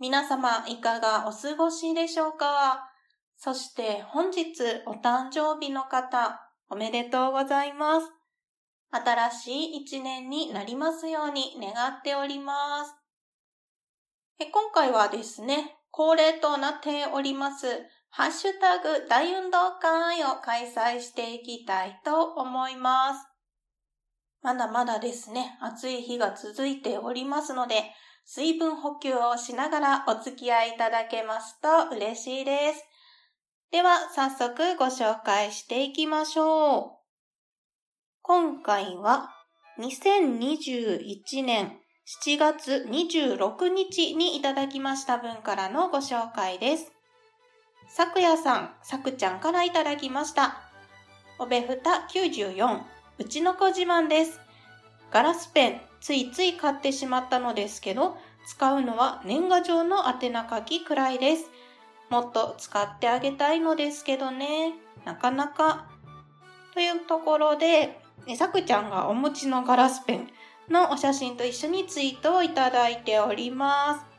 [0.00, 2.90] 皆様、いかがお過ごしでしょうか？
[3.36, 4.50] そして本日
[4.86, 8.08] お誕生日の方、おめでとうございます。
[8.90, 12.94] 新しい一年になりますように願っております。
[14.40, 17.66] 今回はですね、恒例となっております、
[18.10, 23.28] ハッシュタグ大運動会を開催していきたいと思います。
[24.42, 27.92] まだまだですね、暑い日が続いておりますので、
[28.24, 32.84] 水分補給をしながらお付き合いいただけますと嬉しいです。
[33.70, 36.90] では、早速ご紹介していきましょう。
[38.22, 39.30] 今回は、
[39.78, 41.78] 2021年
[42.24, 46.92] 7月26日にいただきました分からのご紹介です。
[47.88, 50.60] さくやさん、さくちゃんからいただきました。
[51.38, 52.82] おべふた94、
[53.18, 54.40] うちの子自慢です。
[55.10, 61.50] ガラスペン、ついつい買ってしまったのですけど、使うのは年賀状の宛名書きくらいです。
[62.10, 64.74] もっと使ってあげたいのですけどね。
[65.06, 65.86] なかなか。
[66.74, 68.02] というところで、
[68.36, 70.28] さくちゃんがお持ちのガラスペン
[70.68, 74.13] のお写真と一緒にツイートをいただいております。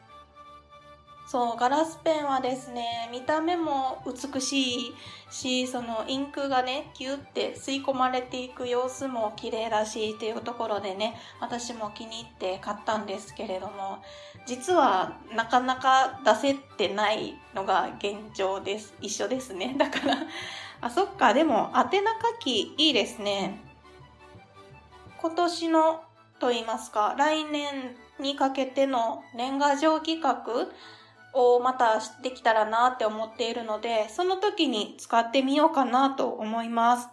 [1.28, 4.96] そう、ガラスペンはですね、見た目も美しい
[5.32, 14.04] し、そのインクがね、ギュって吸い込まれていく様子も綺麗だしっていうところでね、私も気に入って買ったんですけれども、
[14.46, 18.94] 実はなかなか出せてないのが現状です。
[19.02, 19.74] 一緒ですね。
[19.80, 20.18] だから、
[20.82, 23.60] あ、そっか、でも宛名書きいいですね。
[25.20, 26.04] 今年の
[26.40, 30.46] と言いますか、来年にかけての年賀状企画
[31.36, 37.10] をまたできたらなって思っているので、その時に使ってみようかなと思います。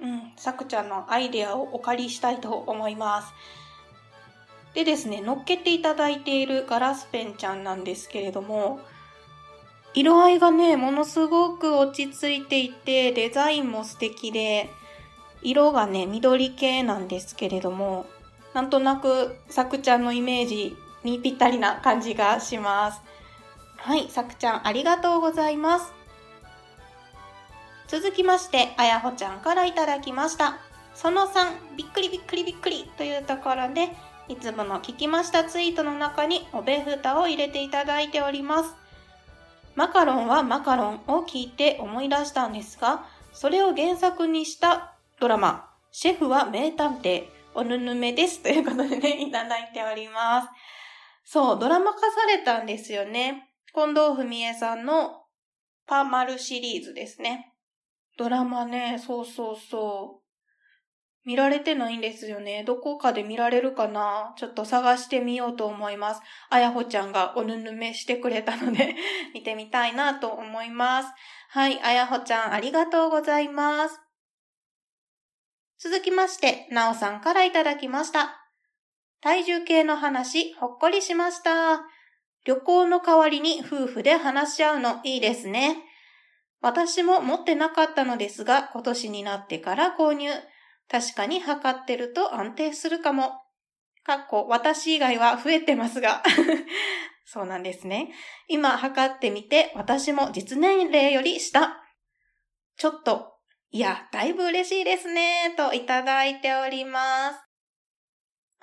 [0.00, 3.32] うん、さくちゃんのアイデアをお借りしたいと思います。
[4.74, 8.80] でですね、乗っけていただいているガラスペンちゃんなんですけれども、
[9.94, 14.68] 色合いがね、ものすごく落ち着いていて、デザインも素敵で、
[15.42, 18.04] 色がね、緑系なんですけれども、
[18.52, 23.00] なんとなくさくちゃんのイメージにぴったりな感じがします。
[23.78, 25.92] はい、さくちゃんありがとうございます。
[27.88, 30.58] 続きまして、あやほちゃんからいただきました。
[30.94, 33.96] その3、びっくりびっくりびっくりというところで、
[34.28, 38.74] いつもの聞きましたツイートの中におべふたを入れていただいております。
[39.76, 48.42] マカロンはマカロンを聞いて思い出したんですが、それを原作にしたドラマ、シェフは名探偵、おぬぬめです。
[48.42, 50.48] ということでね、いただいております。
[51.28, 53.50] そう、ドラマ化されたんですよね。
[53.74, 55.24] 近藤文江さんの
[55.86, 57.52] パーマルシリーズですね。
[58.16, 60.26] ドラマね、そうそうそう。
[61.26, 62.62] 見られてないんですよね。
[62.64, 64.34] どこかで見られるかな？
[64.38, 66.22] ちょっと探してみようと思います。
[66.48, 68.94] あやほちゃんがおぬぬめしてくれたので
[69.34, 71.08] 見てみたいなと思います。
[71.48, 74.00] はい、あやほちゃんありがとうございます。
[75.78, 78.45] 続きまして、なおさんからいただきました。
[79.20, 81.82] 体重計の話、ほっこりしました。
[82.44, 85.78] 旅行の代わりに夫婦で話し合うのいいですね。
[86.60, 90.30] 私も持ってなかったのですが、今年になってから購入。
[90.88, 93.42] 確かに測ってると安定するかも。
[94.04, 96.22] かっこ、私以外は増えてますが。
[97.26, 98.14] そうなんですね。
[98.46, 101.82] 今測ってみて、私も実年齢より下。
[102.76, 103.34] ちょっと、
[103.70, 107.45] いや、だいぶ嬉しいですね、といただいております。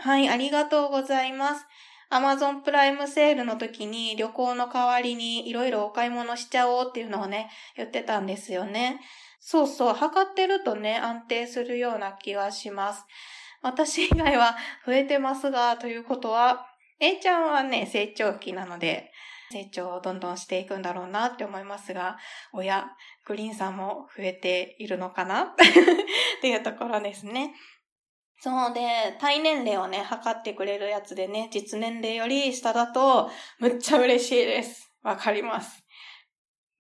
[0.04, 1.66] はい、ありがとうございます。
[2.10, 9.00] アマゾンプライムセールの時に旅行の代わりにいろいろお買い物しちゃおうっていうのをね、言ってたんですよね。
[9.40, 13.06] そうそう、測ってるとね、安定するような気がします。
[13.62, 16.66] 私以外は増えてますが、ということは、
[17.00, 19.10] A ちゃんはね、成長期なので、
[19.54, 22.18] 成長をどんどんしていくんだろうなって思いますが、
[22.52, 22.88] 親、
[23.26, 25.44] グリーンさんも増えているのかな？
[25.48, 25.56] っ
[26.42, 27.54] ていうところですね。
[28.44, 33.30] そうで、体年齢をね、測ってくれるやつでね、実年齢より下だと、
[33.60, 34.92] むっちゃ嬉しいです。
[35.02, 35.82] わかります。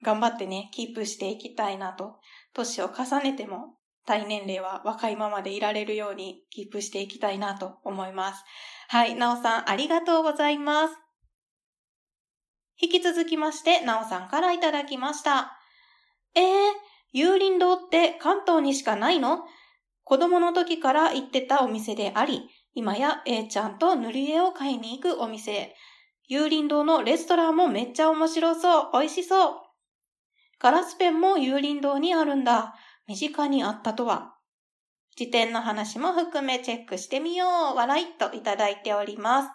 [0.01, 2.19] 頑張ってね、キープしていきたいなと。
[2.53, 8.43] 年を重ねても、体年齢は若いままでいられるようにキープしていきたいなと思います。
[8.89, 10.97] はい、なおさん、ありがとうございます。
[12.77, 15.57] 引き続きまして、なおさんからいただきました。
[16.35, 16.43] えー、
[17.13, 19.45] 有林堂って関東にしかないの？
[20.03, 25.75] 子供の時から行ってたお店であり、今や A ちゃんと塗り絵を買いに行くお店。
[26.27, 28.89] 有林堂のレストランもめっちゃ面白そう。
[28.93, 29.55] 美味しそう。
[30.59, 32.75] ガラスペンも有林堂にあるんだ。
[33.07, 34.35] 身近にあったとは。
[35.15, 37.75] 辞典の話も含めチェックしてみよう。
[37.75, 39.49] 笑いといただいております。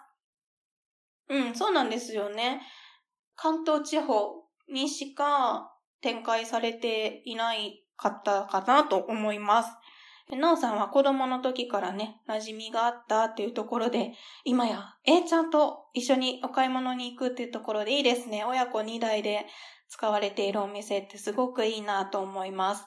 [1.29, 2.61] うん、そうなんですよね。
[3.35, 5.71] 関東地方にしか
[6.01, 9.69] 展開されていないかったかなと思います。
[10.37, 14.13] なおさんは子供の時からね、馴染みがあったっていうところで、
[14.45, 18.45] 今や A ちゃんと一緒にお買い物に行くっていうところでいいですね。
[18.45, 19.47] 親子2代で
[19.87, 22.85] 使われているお店ってすごくいいなと思います。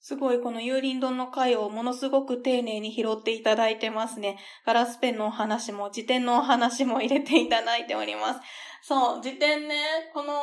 [0.00, 4.38] すごいこの有林丼の回をものすごく丁寧に拾っていただいてますね。
[4.64, 8.40] ガラスペンのお話も辞典のお話も入れていただいております。
[8.82, 9.74] そう、辞典ね、
[10.14, 10.34] この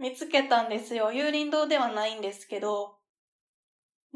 [0.00, 1.12] 前見つけたんですよ。
[1.12, 3.01] 有林堂ではないんですけど、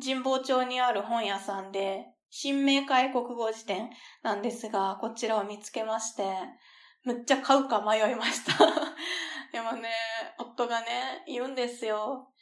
[0.03, 3.89] 神保町にある本屋さんで、新明解国語辞典
[4.23, 6.25] なんですが、こちらを見つけまして、
[7.05, 8.53] むっちゃ買うか迷いました。
[9.53, 9.89] でもね、
[10.39, 12.33] 夫がね、言うんですよ。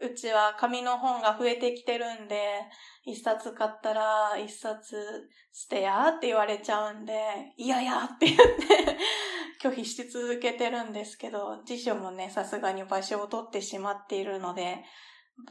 [0.00, 2.60] うちは紙の本が増えてきてるんで、
[3.04, 8.44] 一冊買ったら一冊捨てやって言われちゃうんで、いややって言って
[9.60, 14.84] 拒否し続けてるんですけど、辞書もね、さすがに場所を取ってしまっているので、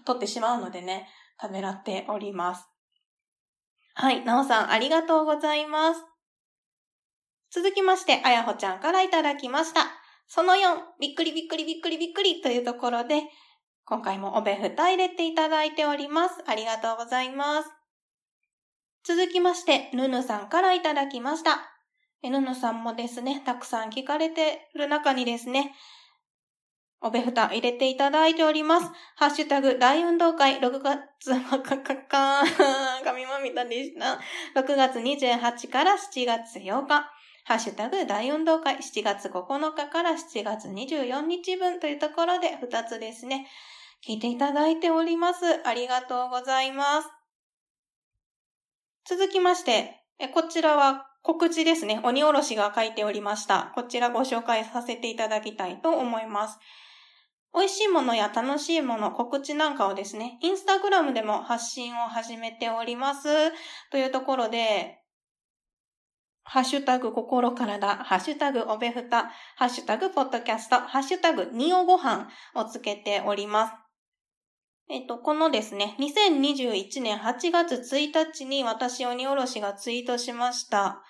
[0.05, 2.67] 取ってしまうのでね、ためらっております。
[3.93, 6.01] はい、なおさんありがとうございます。
[7.49, 9.81] 続きまして、あやほちゃんからいただきました。
[10.27, 13.21] その4、びっくりびっくりびっくりびっくりというところで、
[13.85, 16.43] 今回もおべふた入れていただいております。
[16.45, 17.69] ありがとうございます。
[19.03, 21.61] 続きまして、ぬぬさんからいただきました。
[22.21, 25.73] ぬぬさんもですね、たくさん聞かれてる中にですね、
[26.99, 28.91] おべふた入れていただいております。
[29.15, 32.43] ハッシュタグ大運動会6月、かかか、
[33.03, 34.19] 神まみたでした。
[34.59, 37.11] 6月28から7月8日。
[37.45, 43.47] ハッシュタグ大運動会7月9日から7月24日分というところで2つですね。
[44.05, 45.45] 聞いていただいております。
[45.65, 47.09] ありがとうございます。
[49.05, 50.03] 続きまして、
[50.33, 52.01] こちらは告知ですね。
[52.03, 53.71] 鬼おろしが書いておりました。
[53.75, 56.59] こちらご紹介させていただきたいと思います。
[57.53, 63.27] 美味しいものや楽しいもの、告知なんかをですね、インスタグラムでも発信を始めております。
[63.91, 64.99] というところで、
[66.43, 73.73] ハッシュタグ心からだ、ハッシュタグおべふた、ハッシュタグポッドキャスト、ハッシュタグにおごはんをつけております。
[74.89, 81.03] えっと、このですね、2021年8月1日に私鬼おろしがツイートしました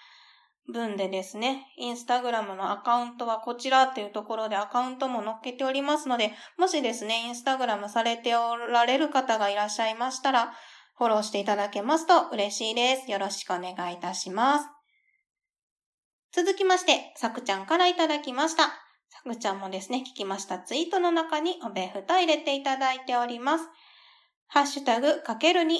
[0.71, 10.53] 文でですね、インスタグラムのアカウントはこちらっていうところでアカウントも載っけておりますので、もしですね、インスタグラムされておられる方がいらっしゃいましたら、
[10.97, 13.09] フォローしていただけますと嬉しいです。
[13.09, 14.65] よろしくお願いいたします。
[16.33, 18.63] 続きまして、さくちゃんからいただきました。
[18.63, 18.71] さ
[19.23, 23.65] くちゃんもですね、聞きましたツイートの中におべふた入れていただいております。
[24.47, 25.79] ハッシュタグかける2。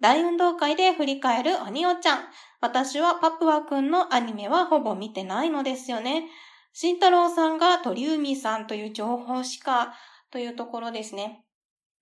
[0.00, 2.18] 大運動会で振り返るおにおちゃん。
[2.60, 6.28] 私はパプワくんのアニメはほぼ見てないのですよね。
[6.72, 9.94] 慎太郎さんが鳥海さんという情報しか
[10.30, 11.42] というところですね。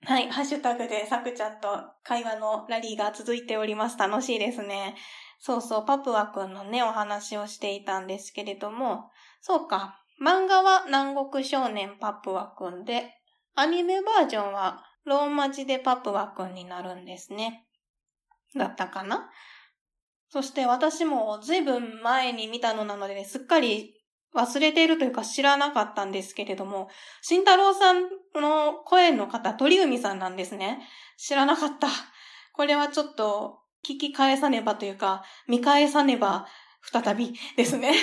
[0.06, 1.68] はい、ハッシュタグでさくちゃんと
[2.02, 3.96] 会話のラリーが続いております。
[3.96, 4.96] 楽しいですね。
[5.38, 9.10] そうそう、パプワくんのね、お話をしていたんですけれども、
[9.40, 13.14] そうか、漫画は南国少年パプワくんで、
[13.54, 17.66] アニメバージョンはローマ字でパプワくんになるんですね。
[18.56, 19.30] だったかな？
[20.28, 23.94] そして私も随分前に見たのなので、ね、すっかり
[24.34, 26.88] 忘れているというか知らなかったんですけれども、
[27.23, 28.02] 慎太郎さん
[28.34, 30.80] の声の方、鳥海さんなんですね。
[31.16, 31.87] 知らなかった。
[32.52, 36.46] これはちょっと聞き返さねばというか、見返さねば
[36.82, 37.94] 再びですね。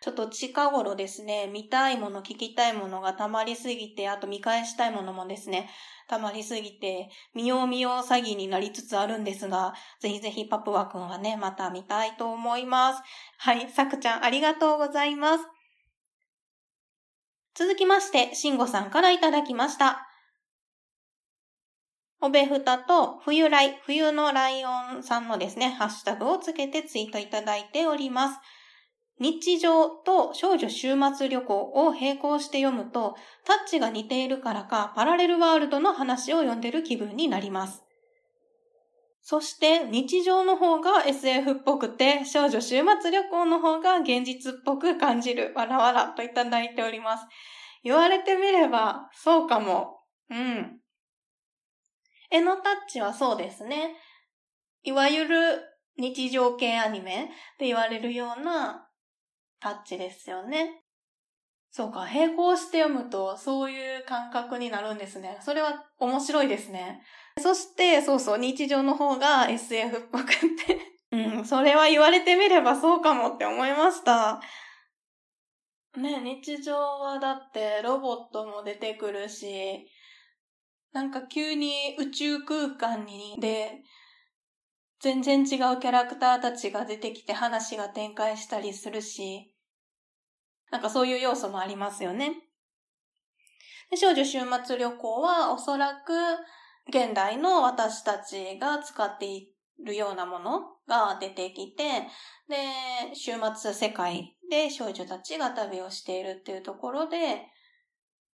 [0.00, 5.68] ちょっと近頃ですね、見たいもの、聞きたいものが溜まりすぎて、あと見返したいものもですね、
[6.08, 13.02] 溜まりすぎて、見よう見よう詐欺になりつつあるんですが、ぜひぜひパプワくんはね、また見たいと思います。
[13.38, 15.44] はい、さくちゃんありがとうございます。
[17.54, 20.04] 続きまして、しんごさんからいただきました。
[22.20, 28.40] おべふたと冬来、冬のライオンさんのですね、ハッシュタグをつけてツイートいただいております。
[29.20, 37.82] 日常と少女週末旅行を並行して読むと、タッチが似ているからか、パラレルワールドの話を読んでる気分になります。
[39.20, 45.52] そして日常の方が SF っぽくて、少女週末旅行の方が現実っぽく感じる。
[45.54, 47.26] わらわらといただいております。
[47.82, 49.98] 言われてみれば、そうかも。
[50.30, 50.80] うん。
[52.30, 53.96] 絵のタッチはそうですね。
[54.82, 55.60] いわゆる
[55.98, 57.26] 日常系アニメっ
[57.58, 58.87] て言われるような
[59.60, 60.82] タッチですよね。
[61.70, 65.38] そうか、並行して読むとそういう感覚になるんですね。
[65.40, 67.02] それは面白いですね。
[67.38, 74.40] そして、そうそう、日常の方が SF っぽくてうん、それは言われてみればそうかもって思いました。
[75.96, 79.86] ね、日常はだってロボットも出てくるし、
[80.92, 83.82] なんか急に宇宙空間にで、
[85.00, 89.54] 全然違うキャラクターたちが出てきて話が展開したりするし、
[90.70, 92.32] なんかそういう要素もありますよね。
[93.90, 96.12] で少女週末旅行はおそらく
[96.88, 99.52] 現代の私たちが使ってい
[99.84, 101.84] るようなものが出てきて、
[102.48, 107.46] で、週末世界で少女たちが旅をしているっていうところで、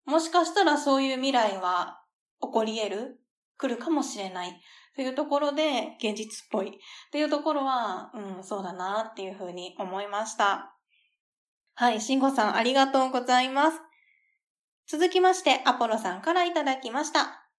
[0.05, 2.01] もしかしたらそういう未来は
[2.41, 3.19] 起こり得る
[3.57, 4.61] 来るかもしれない
[4.95, 6.71] というところで現実っぽいっ
[7.11, 10.75] ていうところは、うん、そうだなっていうふうに思いました。
[11.75, 13.79] はい、慎吾さんありがとうございます。
[14.87, 17.49] 続きまして、アポロさんからいただきました。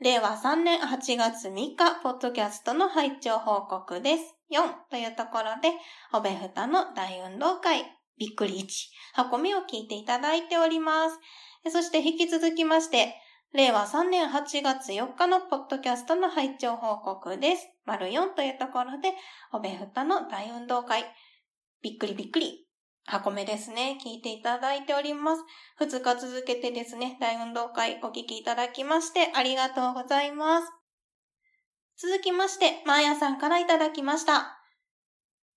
[0.00, 4.34] 令和3年8月3日、ポッドキャストの拝聴報告です。
[4.50, 5.72] 4というところで、
[6.12, 7.84] おべふたの大運動会、
[8.18, 8.66] びっくり1、
[9.14, 11.18] 箱目を聞いていただいております。
[11.70, 13.14] そして引き続きまして、
[13.56, 17.66] 令和3年8月4日のポッドキャストの拝聴報告です。
[17.86, 19.14] 丸4というところで、
[19.50, 21.06] おべふたの大運動会、
[21.80, 22.66] びっくりびっくり
[23.06, 25.42] 箱目ですね、聞いていただいております。
[25.80, 30.70] 2日続けてですね、大運動会お聞きいただきましてありがとうございます。
[31.96, 34.60] 続きまして、マーヤさんからいただきました。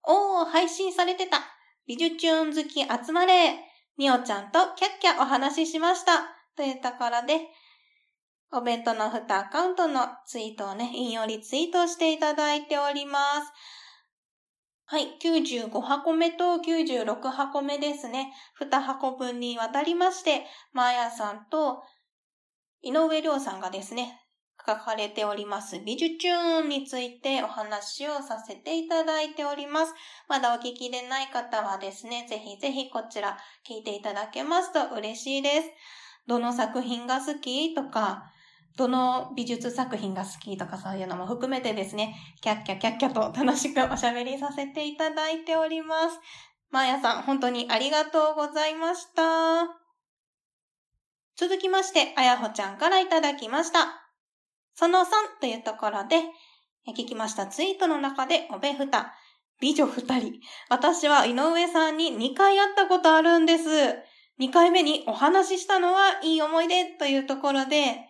[0.03, 1.41] おー、配信されてた。
[1.85, 3.59] 美術チューン好き集まれ。
[3.97, 6.13] みおちゃんとキャッキャお話ししました。
[6.55, 7.41] というところで、
[8.51, 13.51] お弁当の蓋アカウントのツイートをね、引用リツイートしていただいております。
[14.85, 18.33] はい、95箱目と96箱目ですね。
[18.59, 21.83] 2箱分にわたりまして、マーヤさんと
[22.81, 24.19] 井上亮さんがですね、
[24.65, 29.93] 書かれております美術チューンについてお話をさせていただいております。
[30.27, 33.37] まだお聞きでない方はですね、ぜひぜひこちら
[33.67, 35.69] 聞いていただけますと嬉しいです。
[36.27, 38.31] どの作品が好きとか、
[38.79, 46.17] どの美術作品が好きとかそういうのも含めてですね、キャッキャキャッキャと楽しくおしゃべりさせていただいております。
[46.71, 49.67] まーやさん、本当にありがとうございました。
[51.35, 53.79] 続きまして、あやほちゃんからいただきました。
[54.75, 55.05] その3
[55.41, 56.21] というところで、
[56.95, 59.13] 聞きましたツイートの中で、おべふた、
[59.59, 60.39] 美女二人。
[60.69, 63.67] 私は井上さんに2回会ったことあるんです。
[64.39, 68.08] 2回目にお話ししたのはいい思い出というところで、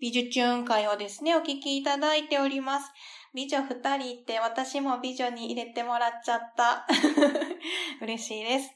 [0.00, 2.90] 美術チューン会をですね、お聞きいただいております。
[3.32, 6.86] 美女二人って私も美女に入れてもらっちゃった。
[8.02, 8.74] 嬉しいです。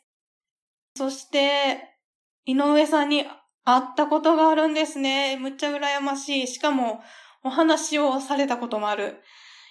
[0.96, 1.96] そして、
[2.44, 3.24] 井上さんに
[3.64, 5.36] 会ったことがあるんですね。
[5.36, 6.46] むっちゃ羨ましい。
[6.46, 7.02] しかも、
[7.42, 9.22] お話をされたこともある。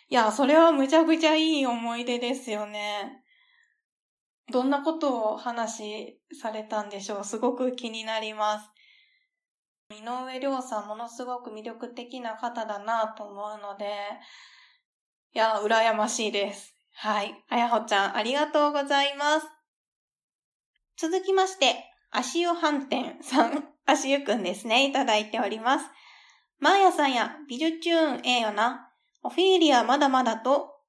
[0.10, 3.24] いや、それはむちゃくちゃいい思い出ですよね。
[4.52, 7.24] どんなことを話されたんでしょう？
[7.26, 8.70] すごく気になります。
[9.90, 13.86] 井上亮さんものすごく魅力的な方だなと思うので、
[15.34, 16.76] いや、羨ましいです。
[16.94, 17.34] はい。
[17.50, 19.48] あやほちゃん、ありがとうございます。
[20.98, 25.86] 続きまして、足湯飯店さん、 足湯くんですね、いただいております。
[26.60, 28.92] マーヤさんや美術チューンええよな。
[29.24, 30.82] オフィーリアまだまだと、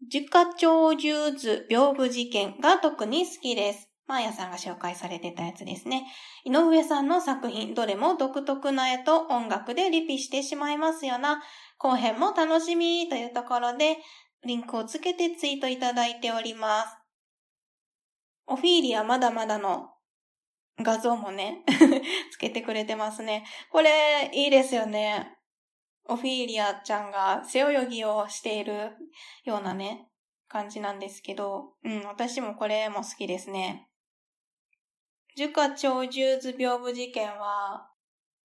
[0.00, 3.90] 自家鳥獣図屏風事件が特に好きです。
[4.06, 6.06] マーヤさんが紹介されてたやつですね。
[6.44, 11.42] 井上さんの作品、どれも独特な絵と音楽でリピしてしまいますよな。
[11.78, 13.98] 後編も楽しみというところで、
[14.44, 16.96] リンクをつけてツイートいただいております。
[18.46, 19.90] オフィーリアまだまだの
[20.80, 21.64] 画像もね
[22.30, 23.44] つけてくれてますね。
[23.72, 25.36] これ、いいですよね。
[26.08, 28.92] オフィーリアちゃんが背泳ぎをしている
[29.44, 30.06] ようなね、
[30.46, 33.88] 感じなんですけど、うん、私もこれも好きですね。
[35.36, 37.90] 樹下鳥獣図屏風事件は、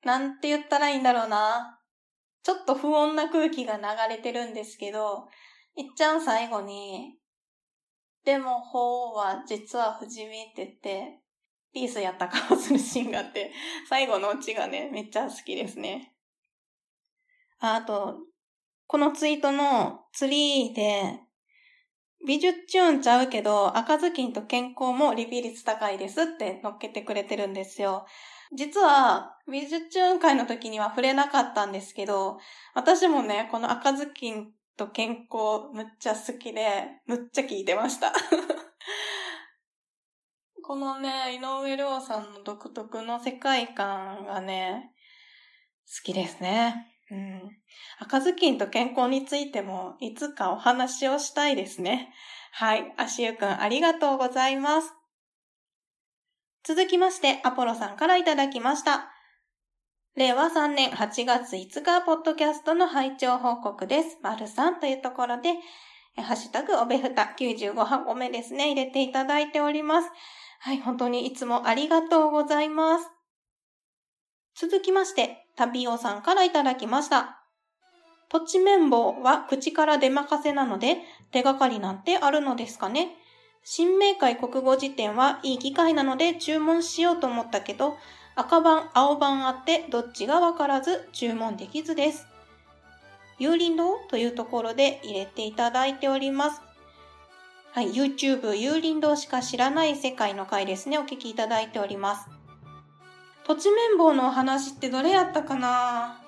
[0.03, 1.79] なんて言ったらいいんだろうな。
[2.43, 5.27] ちょっと不穏な空気が流れてるんですけど、
[5.77, 7.17] いっちゃん最後に、
[8.25, 11.21] でも、ほうは実は不死身って言って、
[11.73, 13.53] ピースやった顔するシーンがあって、
[13.89, 16.13] 最後のオチがね、めっちゃ好きですね。
[17.59, 18.17] ああと、
[18.87, 21.21] このツイートのツリーで、
[22.25, 28.05] 美術チューンちゃうけど、赤ずきんと健康もリピ率高いですって乗っけてくれてるんですよ。
[28.53, 32.37] 実は、美術チューン会の時には触れなかったんですけど、
[32.75, 38.13] 私もね、この赤ずきんと健康むっちゃ好きで、むっちゃ聞いてました。
[40.63, 44.93] このね、井上涼さんの独特の世界観がね、
[45.87, 46.87] 好きですね。
[47.11, 47.41] うん。
[47.99, 52.13] 赤ずきんと健康についても、いつかお話をしたいですね。
[52.53, 52.93] はい。
[52.97, 54.93] 足湯くん、ありがとうございます。
[56.63, 59.11] 続きまして、アポロさんからいただきました。
[60.15, 64.17] 令和3年8月5日、ポッドキャストの拝聴報告です。
[64.21, 65.53] 丸さんというところで、
[66.15, 70.09] ハッシュタグ、おべふた95箱目ですね、入れていただいております。
[70.59, 73.09] はい、本当にいつもありがとうございます。
[74.55, 77.37] 続きまして、旅オさんからいただきました。
[78.29, 80.97] 土地綿棒は口から出任せなので、
[81.31, 83.09] 手がかりなんてあるのですかね
[83.63, 87.97] 新明解国語辞典はいい機会なので注文しようと思ったけど、
[88.35, 92.25] 赤版、青版あってどっちがわからず注文できずです。
[93.37, 96.61] 有林堂というところで入れていただいております。
[97.73, 102.40] はい、YouTube 有林堂しか知らない世界の回ですね、お聞きいただいております。
[103.45, 106.21] 土地綿棒のお話ってどれやったかな？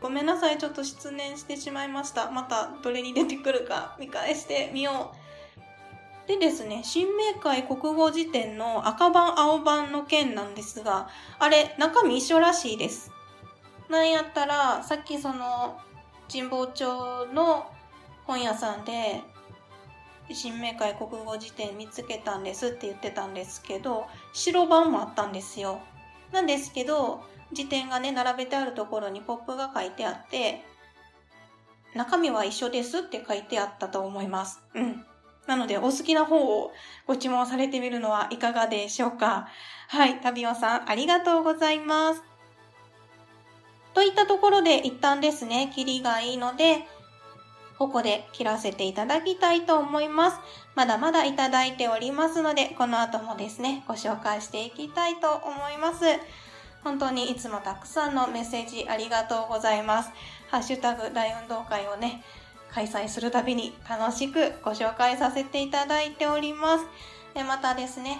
[0.00, 2.30] ごめんなさい、ちょっと失念してしまいました。
[2.30, 5.12] またどれに出てくるか見返してみよ
[6.26, 6.28] う。
[6.28, 11.08] でですね、新明解国語辞典の赤版青版の件なんですが、
[11.38, 13.10] あれ、中身一緒らしいです。
[13.88, 15.80] なんやったら、さっきその、
[16.30, 17.66] 神保町の
[18.26, 19.22] 本屋さんで、
[20.34, 25.80] 新明解国語辞典見つけたんですって言ってたんですけど、白版もあったんですよ。
[26.32, 30.64] なんですけど、辞典がね、並べてあるところにポップが書いてあって、
[31.94, 34.60] 中身は一緒ですって書いてあったと思います。
[34.74, 35.04] うん。
[35.46, 36.72] なので、お好きな方を
[37.06, 39.48] ご注文されてみるのはいかがでしょうか。
[39.88, 42.22] はい、旅オさん、ありがとうございます。
[43.94, 46.86] といったところで一旦ですね、キリがいいので、
[47.78, 50.40] ここで切らせていただきたいと思います。
[50.74, 56.04] まだまだいただいておりますので、この後もですね、ご紹介していきたいと思います。
[56.82, 60.10] 本当にいつもたくさんのメッセージありがとうございます。
[60.50, 62.24] ハッシュタグ大運動会をね、
[62.72, 66.86] 開催するたびに楽しくご紹介させていただいております。
[67.34, 68.18] でまたですね、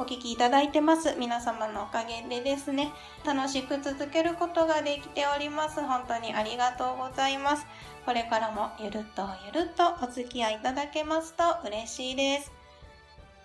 [0.00, 1.14] お聞きいただいてます。
[1.18, 2.90] 皆様のおかげでですね、
[3.22, 5.78] 楽しく続けることができております。
[5.82, 7.66] 本当にありがとうございます。
[8.06, 12.50] これからもゆるっとゆるっとお付き合いいただけますと嬉しいです。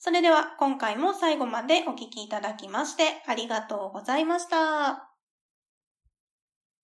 [0.00, 5.07] それでは、今回も最後までお聴きいただきまして、ありがとうございました。